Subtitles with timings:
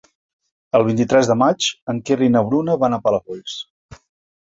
[0.79, 3.63] El vint-i-tres de maig en Quer i na Bruna van a Palafolls.